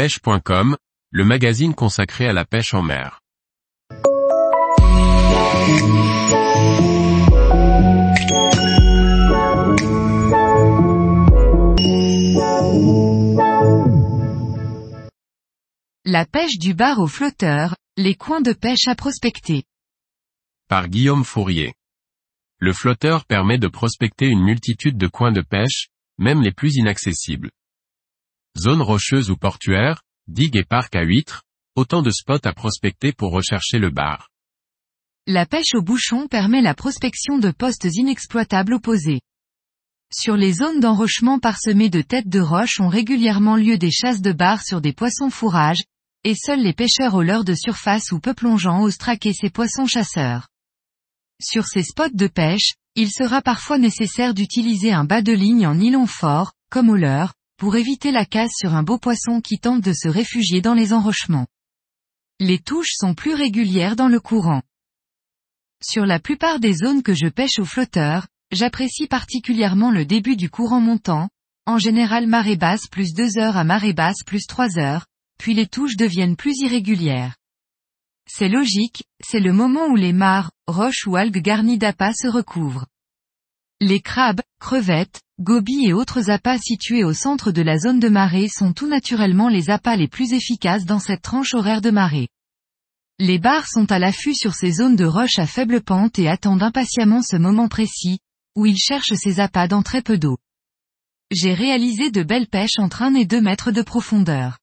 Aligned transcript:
pêche.com, 0.00 0.78
le 1.10 1.24
magazine 1.26 1.74
consacré 1.74 2.26
à 2.26 2.32
la 2.32 2.46
pêche 2.46 2.72
en 2.72 2.80
mer. 2.80 3.20
La 16.06 16.24
pêche 16.24 16.56
du 16.58 16.72
bar 16.72 16.98
au 16.98 17.06
flotteur, 17.06 17.76
les 17.98 18.14
coins 18.14 18.40
de 18.40 18.54
pêche 18.54 18.88
à 18.88 18.94
prospecter. 18.94 19.64
Par 20.66 20.88
Guillaume 20.88 21.24
Fourier. 21.24 21.74
Le 22.58 22.72
flotteur 22.72 23.26
permet 23.26 23.58
de 23.58 23.68
prospecter 23.68 24.28
une 24.28 24.42
multitude 24.42 24.96
de 24.96 25.08
coins 25.08 25.32
de 25.32 25.42
pêche, 25.42 25.88
même 26.16 26.40
les 26.40 26.52
plus 26.52 26.76
inaccessibles. 26.76 27.50
Zones 28.58 28.82
rocheuses 28.82 29.30
ou 29.30 29.36
portuaires, 29.36 30.02
digues 30.26 30.56
et 30.56 30.64
parcs 30.64 30.96
à 30.96 31.02
huîtres, 31.02 31.42
autant 31.76 32.02
de 32.02 32.10
spots 32.10 32.44
à 32.44 32.52
prospecter 32.52 33.12
pour 33.12 33.32
rechercher 33.32 33.78
le 33.78 33.90
bar. 33.90 34.28
La 35.26 35.46
pêche 35.46 35.74
au 35.74 35.82
bouchon 35.82 36.26
permet 36.26 36.60
la 36.60 36.74
prospection 36.74 37.38
de 37.38 37.50
postes 37.50 37.88
inexploitables 37.92 38.74
opposés. 38.74 39.20
Sur 40.12 40.36
les 40.36 40.52
zones 40.52 40.80
d'enrochement 40.80 41.38
parsemées 41.38 41.90
de 41.90 42.02
têtes 42.02 42.28
de 42.28 42.40
roche 42.40 42.80
ont 42.80 42.88
régulièrement 42.88 43.54
lieu 43.54 43.78
des 43.78 43.92
chasses 43.92 44.20
de 44.20 44.32
bar 44.32 44.62
sur 44.62 44.80
des 44.80 44.92
poissons 44.92 45.30
fourrages, 45.30 45.84
et 46.24 46.34
seuls 46.34 46.60
les 46.60 46.74
pêcheurs 46.74 47.14
au 47.14 47.22
leurre 47.22 47.44
de 47.44 47.54
surface 47.54 48.10
ou 48.10 48.18
peu 48.18 48.34
plongeants 48.34 48.82
osent 48.82 48.98
traquer 48.98 49.32
ces 49.32 49.50
poissons 49.50 49.86
chasseurs. 49.86 50.48
Sur 51.40 51.66
ces 51.66 51.84
spots 51.84 52.10
de 52.12 52.26
pêche, 52.26 52.74
il 52.96 53.10
sera 53.10 53.40
parfois 53.40 53.78
nécessaire 53.78 54.34
d'utiliser 54.34 54.92
un 54.92 55.04
bas 55.04 55.22
de 55.22 55.32
ligne 55.32 55.66
en 55.66 55.76
nylon 55.76 56.06
fort, 56.06 56.52
comme 56.70 56.90
au 56.90 56.96
leurre, 56.96 57.34
pour 57.60 57.76
éviter 57.76 58.10
la 58.10 58.24
casse 58.24 58.52
sur 58.56 58.74
un 58.74 58.82
beau 58.82 58.96
poisson 58.96 59.42
qui 59.42 59.58
tente 59.58 59.82
de 59.82 59.92
se 59.92 60.08
réfugier 60.08 60.62
dans 60.62 60.72
les 60.72 60.94
enrochements. 60.94 61.46
Les 62.38 62.58
touches 62.58 62.94
sont 62.94 63.12
plus 63.12 63.34
régulières 63.34 63.96
dans 63.96 64.08
le 64.08 64.18
courant. 64.18 64.62
Sur 65.84 66.06
la 66.06 66.20
plupart 66.20 66.58
des 66.58 66.72
zones 66.72 67.02
que 67.02 67.12
je 67.12 67.26
pêche 67.26 67.58
au 67.58 67.66
flotteur, 67.66 68.28
j'apprécie 68.50 69.06
particulièrement 69.06 69.90
le 69.90 70.06
début 70.06 70.36
du 70.36 70.48
courant 70.48 70.80
montant, 70.80 71.28
en 71.66 71.76
général 71.76 72.26
marée 72.26 72.56
basse 72.56 72.86
plus 72.86 73.12
2 73.12 73.36
heures 73.36 73.58
à 73.58 73.64
marée 73.64 73.92
basse 73.92 74.24
plus 74.24 74.46
3 74.46 74.78
heures, 74.78 75.04
puis 75.36 75.52
les 75.52 75.66
touches 75.66 75.96
deviennent 75.96 76.36
plus 76.36 76.56
irrégulières. 76.60 77.36
C'est 78.26 78.48
logique, 78.48 79.04
c'est 79.22 79.40
le 79.40 79.52
moment 79.52 79.88
où 79.88 79.96
les 79.96 80.14
mares, 80.14 80.50
roches 80.66 81.06
ou 81.06 81.14
algues 81.14 81.42
garnies 81.42 81.76
d'appâts 81.76 82.14
se 82.14 82.26
recouvrent. 82.26 82.86
Les 83.82 84.00
crabes, 84.02 84.42
crevettes, 84.60 85.22
gobies 85.40 85.86
et 85.86 85.94
autres 85.94 86.28
appâts 86.28 86.58
situés 86.58 87.02
au 87.02 87.14
centre 87.14 87.50
de 87.50 87.62
la 87.62 87.78
zone 87.78 87.98
de 87.98 88.10
marée 88.10 88.46
sont 88.46 88.74
tout 88.74 88.86
naturellement 88.86 89.48
les 89.48 89.70
appâts 89.70 89.96
les 89.96 90.06
plus 90.06 90.34
efficaces 90.34 90.84
dans 90.84 90.98
cette 90.98 91.22
tranche 91.22 91.54
horaire 91.54 91.80
de 91.80 91.90
marée. 91.90 92.28
Les 93.18 93.38
bars 93.38 93.66
sont 93.66 93.90
à 93.90 93.98
l'affût 93.98 94.34
sur 94.34 94.54
ces 94.54 94.72
zones 94.72 94.96
de 94.96 95.06
roches 95.06 95.38
à 95.38 95.46
faible 95.46 95.80
pente 95.80 96.18
et 96.18 96.28
attendent 96.28 96.62
impatiemment 96.62 97.22
ce 97.22 97.36
moment 97.36 97.68
précis, 97.68 98.18
où 98.54 98.66
ils 98.66 98.76
cherchent 98.76 99.14
ces 99.14 99.40
appâts 99.40 99.68
dans 99.68 99.82
très 99.82 100.02
peu 100.02 100.18
d'eau. 100.18 100.36
J'ai 101.30 101.54
réalisé 101.54 102.10
de 102.10 102.22
belles 102.22 102.48
pêches 102.48 102.78
entre 102.78 103.00
1 103.00 103.14
et 103.14 103.24
2 103.24 103.40
mètres 103.40 103.72
de 103.72 103.80
profondeur. 103.80 104.58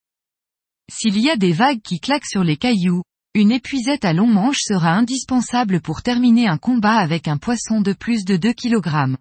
S'il 0.91 1.17
y 1.19 1.31
a 1.31 1.37
des 1.37 1.53
vagues 1.53 1.81
qui 1.81 1.99
claquent 1.99 2.27
sur 2.27 2.43
les 2.43 2.57
cailloux, 2.57 3.01
une 3.37 3.51
épuisette 3.51 4.03
à 4.03 4.13
long 4.13 4.25
manche 4.25 4.61
sera 4.61 4.93
indispensable 4.93 5.79
pour 5.79 6.01
terminer 6.01 6.47
un 6.47 6.57
combat 6.57 6.95
avec 6.95 7.27
un 7.27 7.37
poisson 7.37 7.81
de 7.81 7.93
plus 7.93 8.25
de 8.25 8.35
2 8.35 8.51
kg. 8.51 9.15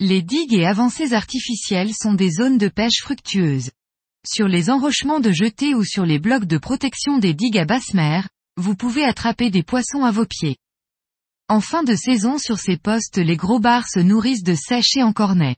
Les 0.00 0.22
digues 0.22 0.54
et 0.54 0.64
avancées 0.64 1.12
artificielles 1.12 1.92
sont 1.92 2.14
des 2.14 2.30
zones 2.30 2.56
de 2.56 2.68
pêche 2.68 3.02
fructueuses. 3.02 3.70
Sur 4.26 4.48
les 4.48 4.70
enrochements 4.70 5.20
de 5.20 5.30
jetée 5.30 5.74
ou 5.74 5.84
sur 5.84 6.06
les 6.06 6.18
blocs 6.18 6.46
de 6.46 6.56
protection 6.56 7.18
des 7.18 7.34
digues 7.34 7.58
à 7.58 7.66
basse 7.66 7.92
mer, 7.92 8.30
vous 8.56 8.74
pouvez 8.74 9.04
attraper 9.04 9.50
des 9.50 9.62
poissons 9.62 10.02
à 10.02 10.10
vos 10.10 10.24
pieds. 10.24 10.56
En 11.48 11.60
fin 11.60 11.82
de 11.82 11.94
saison 11.94 12.38
sur 12.38 12.58
ces 12.58 12.78
postes 12.78 13.18
les 13.18 13.36
gros 13.36 13.60
bars 13.60 13.88
se 13.88 14.00
nourrissent 14.00 14.42
de 14.42 14.54
sèche 14.54 14.96
et 14.96 15.02
en 15.02 15.12
cornet. 15.12 15.56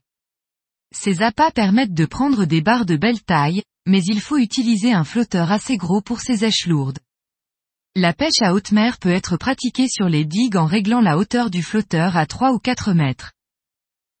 Ces 0.93 1.21
appâts 1.21 1.51
permettent 1.51 1.93
de 1.93 2.05
prendre 2.05 2.43
des 2.43 2.59
barres 2.59 2.85
de 2.85 2.97
belle 2.97 3.21
taille, 3.21 3.63
mais 3.87 4.03
il 4.03 4.19
faut 4.19 4.37
utiliser 4.37 4.91
un 4.91 5.05
flotteur 5.05 5.53
assez 5.53 5.77
gros 5.77 6.01
pour 6.01 6.19
ces 6.19 6.43
èches 6.43 6.67
lourdes. 6.67 6.99
La 7.95 8.13
pêche 8.13 8.41
à 8.41 8.53
haute 8.53 8.71
mer 8.71 8.99
peut 8.99 9.09
être 9.09 9.35
pratiquée 9.35 9.87
sur 9.87 10.09
les 10.09 10.23
digues 10.23 10.57
en 10.57 10.65
réglant 10.65 11.01
la 11.01 11.17
hauteur 11.17 11.49
du 11.49 11.63
flotteur 11.63 12.15
à 12.17 12.27
3 12.27 12.51
ou 12.51 12.59
4 12.59 12.93
mètres. 12.93 13.33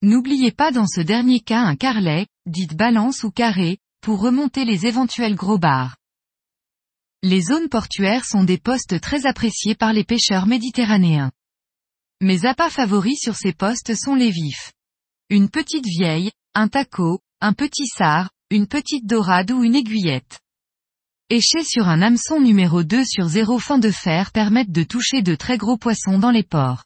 N'oubliez 0.01 0.51
pas 0.51 0.71
dans 0.71 0.87
ce 0.87 1.01
dernier 1.01 1.39
cas 1.39 1.61
un 1.61 1.75
carlet, 1.75 2.25
dite 2.47 2.75
balance 2.75 3.23
ou 3.23 3.31
carré, 3.31 3.77
pour 4.01 4.21
remonter 4.21 4.65
les 4.65 4.87
éventuels 4.87 5.35
gros 5.35 5.59
bars. 5.59 5.97
Les 7.21 7.41
zones 7.41 7.69
portuaires 7.69 8.25
sont 8.25 8.43
des 8.43 8.57
postes 8.57 8.99
très 9.01 9.27
appréciés 9.27 9.75
par 9.75 9.93
les 9.93 10.03
pêcheurs 10.03 10.47
méditerranéens. 10.47 11.31
Mes 12.21 12.45
appâts 12.45 12.69
favoris 12.69 13.19
sur 13.21 13.35
ces 13.35 13.53
postes 13.53 13.93
sont 13.95 14.15
les 14.15 14.31
vifs. 14.31 14.73
Une 15.29 15.49
petite 15.49 15.85
vieille, 15.85 16.31
un 16.55 16.69
taco, 16.69 17.19
un 17.39 17.53
petit 17.53 17.87
sard, 17.87 18.29
une 18.49 18.67
petite 18.67 19.05
dorade 19.05 19.51
ou 19.51 19.63
une 19.63 19.75
aiguillette. 19.75 20.39
Échés 21.31 21.63
sur 21.63 21.87
un 21.87 22.01
hameçon 22.01 22.41
numéro 22.41 22.81
2 22.81 23.05
sur 23.05 23.27
0 23.27 23.59
fin 23.59 23.77
de 23.77 23.91
fer 23.91 24.31
permettent 24.31 24.71
de 24.71 24.81
toucher 24.81 25.21
de 25.21 25.35
très 25.35 25.59
gros 25.59 25.77
poissons 25.77 26.17
dans 26.17 26.31
les 26.31 26.41
ports. 26.41 26.85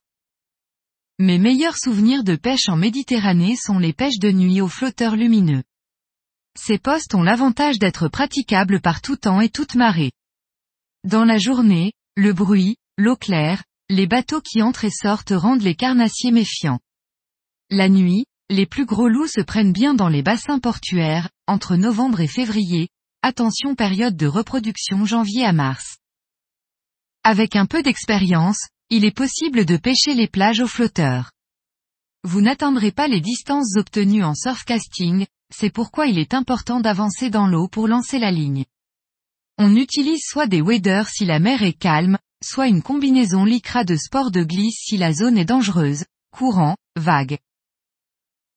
Mes 1.18 1.38
meilleurs 1.38 1.78
souvenirs 1.78 2.26
de 2.26 2.36
pêche 2.36 2.68
en 2.68 2.76
Méditerranée 2.76 3.56
sont 3.56 3.80
les 3.80 3.94
pêches 3.94 4.20
de 4.20 4.34
nuit 4.34 4.59
aux 4.59 4.68
flotteurs 4.68 5.16
lumineux. 5.16 5.64
Ces 6.59 6.78
postes 6.78 7.16
ont 7.16 7.24
l'avantage 7.24 7.80
d'être 7.80 8.09
praticables 8.09 8.81
par 8.81 9.00
tout 9.00 9.16
temps 9.16 9.40
et 9.40 9.48
toute 9.48 9.76
marée. 9.76 10.12
Dans 11.06 11.24
la 11.24 11.38
journée, 11.38 11.94
le 12.18 12.34
bruit, 12.34 12.75
l'eau 12.98 13.16
claire, 13.16 13.64
les 13.88 14.08
bateaux 14.08 14.42
qui 14.42 14.62
entrent 14.62 14.84
et 14.84 14.92
sortent 14.92 15.34
rendent 15.34 15.62
les 15.62 15.75
carnassiers 15.75 16.31
méfiants. 16.31 16.81
La 17.70 17.88
nuit, 17.88 18.25
les 18.50 18.66
plus 18.66 18.86
gros 18.86 19.08
loups 19.08 19.28
se 19.28 19.42
prennent 19.42 19.72
bien 19.72 19.94
dans 19.94 20.10
les 20.10 20.22
bassins 20.22 20.60
portuaires, 20.60 21.30
entre 21.48 21.78
novembre 21.78 22.20
et 22.20 22.28
février, 22.28 22.90
attention 23.26 23.74
période 23.74 24.18
de 24.18 24.28
reproduction 24.28 25.06
janvier 25.06 25.46
à 25.46 25.54
mars. 25.54 25.98
Avec 27.24 27.56
un 27.56 27.66
peu 27.66 27.82
d'expérience, 27.82 28.68
il 28.90 29.06
est 29.06 29.16
possible 29.16 29.64
de 29.64 29.78
pêcher 29.78 30.14
les 30.14 30.28
plages 30.28 30.60
aux 30.60 30.68
flotteurs. 30.68 31.32
Vous 32.26 32.42
n'atteindrez 32.42 32.92
pas 32.92 33.08
les 33.08 33.22
distances 33.22 33.78
obtenues 33.78 34.26
en 34.26 34.36
surfcasting, 34.36 35.26
c'est 35.56 35.70
pourquoi 35.70 36.08
il 36.08 36.20
est 36.20 36.34
important 36.34 36.82
d'avancer 36.82 37.30
dans 37.30 37.48
l'eau 37.48 37.70
pour 37.70 37.88
lancer 37.88 38.20
la 38.20 38.30
ligne. 38.30 38.66
On 39.58 39.74
utilise 39.78 40.24
soit 40.26 40.48
des 40.48 40.60
waders 40.60 41.08
si 41.08 41.24
la 41.24 41.40
mer 41.40 41.64
est 41.64 41.80
calme, 41.80 42.18
soit 42.44 42.68
une 42.68 42.82
combinaison 42.82 43.46
lycra 43.46 43.86
de 43.86 43.96
sport 43.96 44.32
de 44.32 44.44
glisse 44.44 44.82
si 44.84 44.98
la 44.98 45.14
zone 45.14 45.38
est 45.38 45.46
dangereuse, 45.46 46.04
courant, 46.36 46.76
vague. 46.98 47.38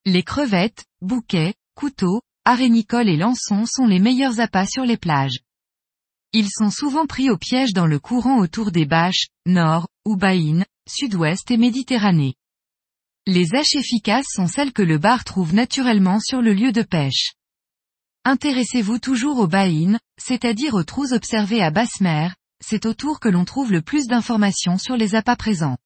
Les 0.03 0.23
crevettes, 0.23 0.83
bouquets, 1.01 1.53
couteaux, 1.73 2.19
arénicoles 2.47 3.09
et 3.09 3.17
lançons 3.17 3.65
sont 3.65 3.85
les 3.87 3.99
meilleurs 3.99 4.39
appâts 4.39 4.65
sur 4.65 4.85
les 4.85 4.95
plages. 4.95 5.39
Ils 6.31 6.47
sont 6.49 6.69
souvent 6.69 7.05
pris 7.05 7.29
au 7.29 7.37
piège 7.37 7.73
dans 7.73 7.87
le 7.87 7.99
courant 7.99 8.39
autour 8.39 8.71
des 8.71 8.85
bâches, 8.85 9.27
nord, 9.45 9.89
ou 10.05 10.15
baïnes, 10.15 10.65
sud-ouest 10.87 11.51
et 11.51 11.57
Méditerranée. 11.57 12.35
Les 13.25 13.53
haches 13.53 13.75
efficaces 13.75 14.27
sont 14.29 14.47
celles 14.47 14.71
que 14.71 14.81
le 14.81 14.97
bar 14.97 15.25
trouve 15.25 15.53
naturellement 15.53 16.21
sur 16.21 16.41
le 16.41 16.53
lieu 16.53 16.71
de 16.71 16.83
pêche. 16.83 17.33
Intéressez-vous 18.23 18.99
toujours 18.99 19.39
aux 19.39 19.47
baïnes, 19.47 19.99
c'est-à-dire 20.17 20.73
aux 20.73 20.85
trous 20.85 21.11
observés 21.11 21.61
à 21.61 21.69
basse 21.69 21.99
mer, 21.99 22.33
c'est 22.63 22.85
autour 22.85 23.19
que 23.19 23.27
l'on 23.27 23.43
trouve 23.43 23.73
le 23.73 23.81
plus 23.81 24.07
d'informations 24.07 24.77
sur 24.77 24.95
les 24.95 25.15
appâts 25.15 25.35
présents. 25.35 25.77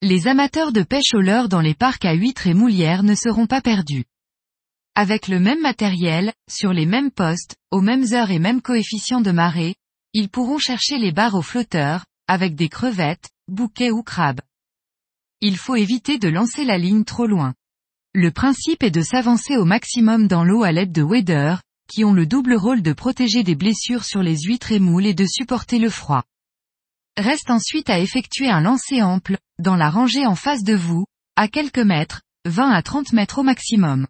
Les 0.00 0.28
amateurs 0.28 0.70
de 0.70 0.84
pêche 0.84 1.12
au 1.12 1.20
leurre 1.20 1.48
dans 1.48 1.60
les 1.60 1.74
parcs 1.74 2.04
à 2.04 2.12
huîtres 2.12 2.46
et 2.46 2.54
moulières 2.54 3.02
ne 3.02 3.16
seront 3.16 3.48
pas 3.48 3.60
perdus. 3.60 4.04
Avec 4.94 5.26
le 5.26 5.40
même 5.40 5.60
matériel, 5.60 6.32
sur 6.48 6.72
les 6.72 6.86
mêmes 6.86 7.10
postes, 7.10 7.56
aux 7.72 7.80
mêmes 7.80 8.04
heures 8.12 8.30
et 8.30 8.38
mêmes 8.38 8.62
coefficients 8.62 9.20
de 9.20 9.32
marée, 9.32 9.74
ils 10.12 10.28
pourront 10.28 10.58
chercher 10.58 10.98
les 10.98 11.10
barres 11.10 11.34
aux 11.34 11.42
flotteurs, 11.42 12.04
avec 12.28 12.54
des 12.54 12.68
crevettes, 12.68 13.30
bouquets 13.48 13.90
ou 13.90 14.04
crabes. 14.04 14.40
Il 15.40 15.56
faut 15.56 15.74
éviter 15.74 16.18
de 16.18 16.28
lancer 16.28 16.64
la 16.64 16.78
ligne 16.78 17.02
trop 17.02 17.26
loin. 17.26 17.54
Le 18.14 18.30
principe 18.30 18.84
est 18.84 18.92
de 18.92 19.02
s'avancer 19.02 19.56
au 19.56 19.64
maximum 19.64 20.28
dans 20.28 20.44
l'eau 20.44 20.62
à 20.62 20.70
l'aide 20.70 20.92
de 20.92 21.02
waders, 21.02 21.60
qui 21.90 22.04
ont 22.04 22.12
le 22.12 22.24
double 22.24 22.54
rôle 22.54 22.82
de 22.82 22.92
protéger 22.92 23.42
des 23.42 23.56
blessures 23.56 24.04
sur 24.04 24.22
les 24.22 24.42
huîtres 24.42 24.70
et 24.70 24.78
moules 24.78 25.06
et 25.06 25.14
de 25.14 25.26
supporter 25.26 25.80
le 25.80 25.90
froid. 25.90 26.22
Reste 27.18 27.50
ensuite 27.50 27.90
à 27.90 27.98
effectuer 27.98 28.48
un 28.48 28.60
lancer 28.60 29.02
ample, 29.02 29.38
dans 29.58 29.74
la 29.74 29.90
rangée 29.90 30.24
en 30.24 30.36
face 30.36 30.62
de 30.62 30.74
vous, 30.74 31.04
à 31.34 31.48
quelques 31.48 31.80
mètres, 31.80 32.22
20 32.44 32.70
à 32.70 32.80
30 32.80 33.12
mètres 33.12 33.38
au 33.38 33.42
maximum. 33.42 34.06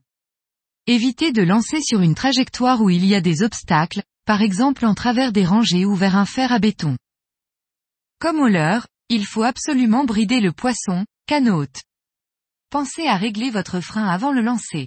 Évitez 0.86 1.32
de 1.32 1.40
lancer 1.40 1.80
sur 1.80 2.02
une 2.02 2.14
trajectoire 2.14 2.82
où 2.82 2.90
il 2.90 3.06
y 3.06 3.14
a 3.14 3.22
des 3.22 3.42
obstacles, 3.42 4.02
par 4.26 4.42
exemple 4.42 4.84
en 4.84 4.94
travers 4.94 5.32
des 5.32 5.46
rangées 5.46 5.86
ou 5.86 5.94
vers 5.94 6.16
un 6.16 6.26
fer 6.26 6.52
à 6.52 6.58
béton. 6.58 6.98
Comme 8.18 8.40
au 8.40 8.48
leurre, 8.48 8.86
il 9.08 9.24
faut 9.24 9.42
absolument 9.42 10.04
brider 10.04 10.40
le 10.40 10.52
poisson, 10.52 11.06
canote. 11.26 11.84
Pensez 12.68 13.06
à 13.06 13.16
régler 13.16 13.48
votre 13.48 13.80
frein 13.80 14.06
avant 14.06 14.32
le 14.32 14.42
lancer. 14.42 14.86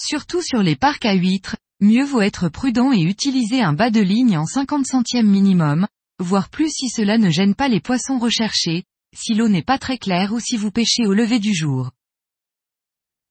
Surtout 0.00 0.42
sur 0.42 0.64
les 0.64 0.74
parcs 0.74 1.04
à 1.04 1.14
huîtres, 1.14 1.56
mieux 1.80 2.04
vaut 2.04 2.22
être 2.22 2.48
prudent 2.48 2.90
et 2.90 3.02
utiliser 3.02 3.62
un 3.62 3.72
bas 3.72 3.90
de 3.90 4.00
ligne 4.00 4.36
en 4.36 4.46
50 4.46 4.84
centièmes 4.84 5.30
minimum, 5.30 5.86
voire 6.18 6.48
plus 6.48 6.70
si 6.70 6.88
cela 6.88 7.18
ne 7.18 7.30
gêne 7.30 7.54
pas 7.54 7.68
les 7.68 7.80
poissons 7.80 8.18
recherchés, 8.18 8.84
si 9.14 9.34
l'eau 9.34 9.48
n'est 9.48 9.62
pas 9.62 9.78
très 9.78 9.98
claire 9.98 10.32
ou 10.32 10.40
si 10.40 10.56
vous 10.56 10.70
pêchez 10.70 11.06
au 11.06 11.12
lever 11.12 11.38
du 11.38 11.54
jour. 11.54 11.90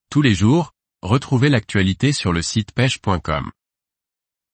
Tous 0.09 0.21
les 0.21 0.35
jours, 0.35 0.73
retrouvez 1.01 1.49
l'actualité 1.49 2.11
sur 2.11 2.33
le 2.33 2.41
site 2.41 2.73
pêche.com. 2.73 3.51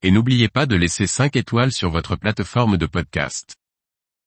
Et 0.03 0.11
n'oubliez 0.11 0.47
pas 0.47 0.65
de 0.65 0.75
laisser 0.75 1.07
5 1.07 1.35
étoiles 1.35 1.71
sur 1.71 1.89
votre 1.89 2.15
plateforme 2.15 2.77
de 2.77 2.85
podcast. 2.85 3.55